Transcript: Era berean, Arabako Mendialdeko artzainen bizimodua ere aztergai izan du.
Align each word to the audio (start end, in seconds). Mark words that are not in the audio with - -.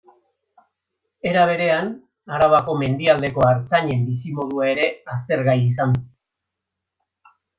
Era 1.31 1.41
berean, 1.51 1.91
Arabako 2.37 2.75
Mendialdeko 2.79 3.45
artzainen 3.49 4.07
bizimodua 4.09 4.67
ere 4.73 4.87
aztergai 5.17 5.57
izan 5.67 5.93
du. 5.99 7.39